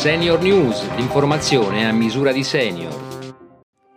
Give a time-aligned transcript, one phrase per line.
[0.00, 3.34] Senior News, l'informazione a misura di senior.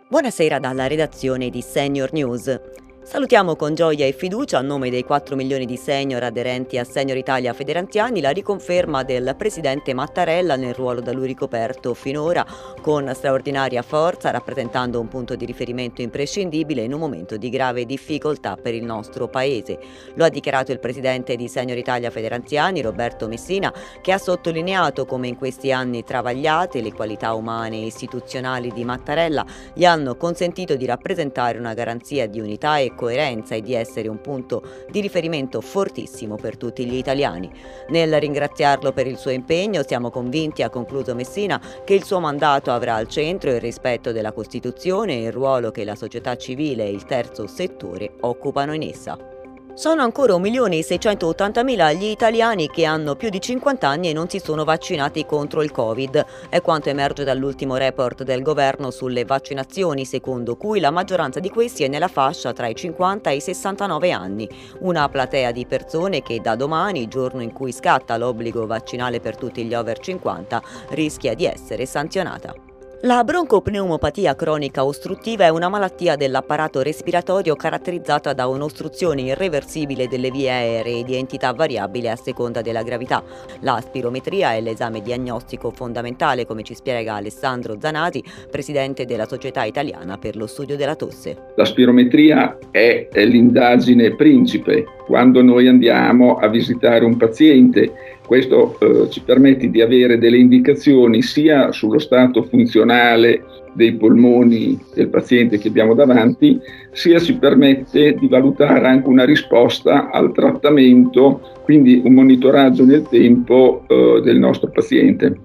[0.06, 2.60] Buonasera dalla redazione di Senior News.
[3.04, 7.18] Salutiamo con gioia e fiducia a nome dei 4 milioni di senior aderenti a Senior
[7.18, 12.46] Italia Federanziani la riconferma del presidente Mattarella nel ruolo da lui ricoperto finora
[12.80, 18.56] con straordinaria forza rappresentando un punto di riferimento imprescindibile in un momento di grave difficoltà
[18.56, 19.78] per il nostro paese.
[20.14, 25.28] Lo ha dichiarato il presidente di Senior Italia Federanziani Roberto Messina che ha sottolineato come
[25.28, 30.86] in questi anni travagliate le qualità umane e istituzionali di Mattarella gli hanno consentito di
[30.86, 36.36] rappresentare una garanzia di unità e coerenza e di essere un punto di riferimento fortissimo
[36.36, 37.50] per tutti gli italiani.
[37.88, 42.70] Nel ringraziarlo per il suo impegno siamo convinti, ha concluso Messina, che il suo mandato
[42.70, 46.90] avrà al centro il rispetto della Costituzione e il ruolo che la società civile e
[46.90, 49.33] il terzo settore occupano in essa.
[49.76, 54.62] Sono ancora 1.680.000 gli italiani che hanno più di 50 anni e non si sono
[54.62, 56.24] vaccinati contro il Covid.
[56.48, 61.82] È quanto emerge dall'ultimo report del governo sulle vaccinazioni, secondo cui la maggioranza di questi
[61.82, 64.48] è nella fascia tra i 50 e i 69 anni.
[64.78, 69.64] Una platea di persone che da domani, giorno in cui scatta l'obbligo vaccinale per tutti
[69.64, 72.73] gli over 50, rischia di essere sanzionata.
[73.02, 80.50] La broncopneumopatia cronica ostruttiva è una malattia dell'apparato respiratorio caratterizzata da un'ostruzione irreversibile delle vie
[80.50, 83.22] aeree di entità variabile a seconda della gravità.
[83.60, 90.16] La spirometria è l'esame diagnostico fondamentale, come ci spiega Alessandro Zanati, presidente della Società Italiana
[90.16, 91.36] per lo studio della tosse.
[91.56, 97.92] La spirometria è l'indagine principe quando noi andiamo a visitare un paziente.
[98.26, 103.44] Questo eh, ci permette di avere delle indicazioni sia sullo stato funzionale
[103.74, 106.58] dei polmoni del paziente che abbiamo davanti,
[106.92, 113.84] sia ci permette di valutare anche una risposta al trattamento, quindi un monitoraggio nel tempo
[113.88, 115.43] eh, del nostro paziente.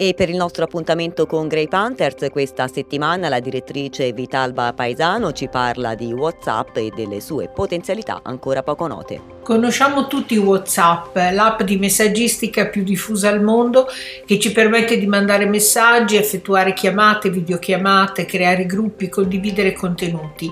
[0.00, 5.48] E per il nostro appuntamento con Grey Panthers questa settimana la direttrice Vitalba Paesano ci
[5.48, 9.20] parla di WhatsApp e delle sue potenzialità ancora poco note.
[9.42, 13.88] Conosciamo tutti WhatsApp, l'app di messaggistica più diffusa al mondo
[14.24, 20.48] che ci permette di mandare messaggi, effettuare chiamate, videochiamate, creare gruppi, condividere contenuti.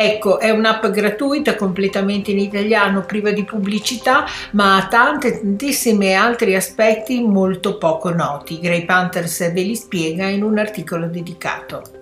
[0.00, 6.54] Ecco, è un'app gratuita, completamente in italiano, priva di pubblicità, ma ha tante, tantissimi altri
[6.54, 8.60] aspetti molto poco noti.
[8.60, 11.97] Grey Panthers ve li spiega in un articolo dedicato.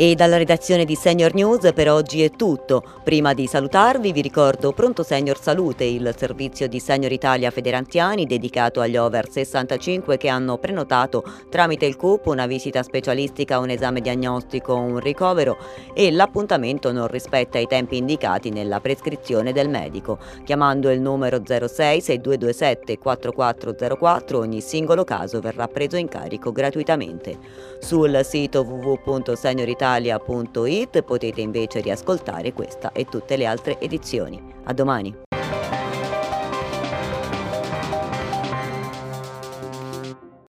[0.00, 2.82] E dalla redazione di Senior News per oggi è tutto.
[3.04, 8.80] Prima di salutarvi vi ricordo Pronto Senior Salute, il servizio di Senior Italia Federanziani dedicato
[8.80, 14.74] agli over 65 che hanno prenotato tramite il CUP una visita specialistica, un esame diagnostico,
[14.74, 15.58] un ricovero
[15.92, 20.18] e l'appuntamento non rispetta i tempi indicati nella prescrizione del medico.
[20.46, 27.36] Chiamando il numero 06 6227 4404 ogni singolo caso verrà preso in carico gratuitamente.
[27.80, 34.40] Sul sito www.senioritalia italia.it potete invece riascoltare questa e tutte le altre edizioni.
[34.64, 35.29] A domani!